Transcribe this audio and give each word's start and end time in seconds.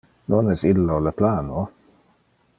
Non 0.33 0.47
es 0.53 0.63
illo 0.69 0.97
le 1.09 1.13
plano? 1.21 1.67